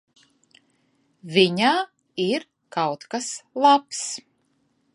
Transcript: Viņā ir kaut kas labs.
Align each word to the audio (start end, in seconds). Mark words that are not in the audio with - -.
Viņā 1.35 1.73
ir 2.25 2.47
kaut 2.77 3.05
kas 3.15 3.29
labs. 3.67 4.05